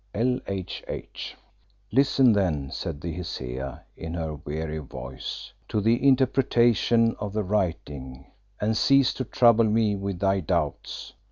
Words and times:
L. 0.15 0.39
H. 0.47 0.83
H. 0.87 1.35
"Listen 1.91 2.33
then," 2.33 2.71
said 2.71 3.01
the 3.01 3.13
Hesea, 3.13 3.83
in 3.95 4.15
her 4.15 4.33
weary 4.33 4.79
voice, 4.79 5.53
"to 5.69 5.79
the 5.79 6.03
interpretation 6.07 7.15
of 7.19 7.33
the 7.33 7.43
writing, 7.43 8.25
and 8.59 8.75
cease 8.75 9.13
to 9.13 9.23
trouble 9.23 9.65
me 9.65 9.95
with 9.95 10.17
thy 10.17 10.39
doubts. 10.39 11.13